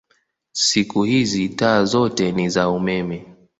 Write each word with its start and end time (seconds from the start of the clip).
Siku 0.51 1.03
hizi 1.03 1.49
taa 1.49 1.83
zote 1.83 2.31
ni 2.31 2.49
za 2.49 2.69
umeme. 2.69 3.25